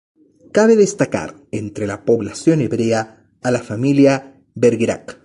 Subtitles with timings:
[0.55, 5.19] Cabe destacar, entre la población hebrea, a la familia Bergerac.